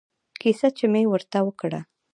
کيسه 0.41 0.67
چې 0.77 0.85
مې 0.91 1.03
ورته 1.11 1.37
وکړه. 1.43 1.79